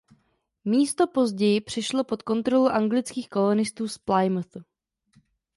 [0.65, 4.59] Místo později přešlo pod kontrolu anglických kolonistů z Plymouthu.